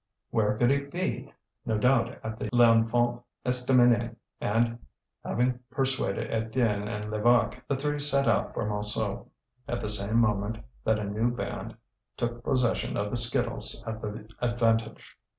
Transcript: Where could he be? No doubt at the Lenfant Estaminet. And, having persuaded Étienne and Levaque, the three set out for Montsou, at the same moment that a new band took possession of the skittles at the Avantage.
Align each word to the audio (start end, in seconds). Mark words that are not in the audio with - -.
Where 0.31 0.57
could 0.57 0.71
he 0.71 0.79
be? 0.79 1.31
No 1.63 1.77
doubt 1.77 2.17
at 2.23 2.39
the 2.39 2.49
Lenfant 2.51 3.21
Estaminet. 3.45 4.15
And, 4.39 4.83
having 5.23 5.59
persuaded 5.69 6.31
Étienne 6.31 6.87
and 6.87 7.11
Levaque, 7.11 7.61
the 7.67 7.75
three 7.75 7.99
set 7.99 8.27
out 8.27 8.55
for 8.55 8.65
Montsou, 8.65 9.27
at 9.67 9.79
the 9.79 9.89
same 9.89 10.17
moment 10.17 10.57
that 10.85 10.97
a 10.97 11.03
new 11.03 11.29
band 11.29 11.77
took 12.17 12.43
possession 12.43 12.97
of 12.97 13.11
the 13.11 13.15
skittles 13.15 13.83
at 13.85 14.01
the 14.01 14.27
Avantage. 14.41 15.19